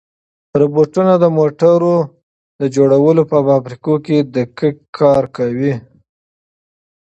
روبوټونه 0.59 1.13
د 1.23 1.25
موټرو 1.37 1.95
د 2.59 2.61
جوړولو 2.75 3.23
په 3.31 3.37
فابریکو 3.47 3.93
کې 4.05 4.17
دقیق 4.35 4.77
کار 4.99 5.23
کوي. 5.37 5.73